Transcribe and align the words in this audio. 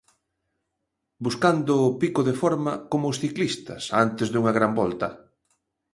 Buscando 1.25 1.73
o 1.89 1.95
pico 2.01 2.21
de 2.27 2.35
forma 2.41 2.73
como 2.91 3.05
os 3.11 3.19
ciclistas 3.23 3.83
antes 4.05 4.27
dunha 4.29 4.55
gran 4.57 4.71
volta... 4.81 5.07